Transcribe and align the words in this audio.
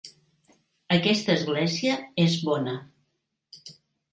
Aquesta 0.95 1.35
església 1.39 1.99
és 2.25 2.39
bona. 2.49 2.75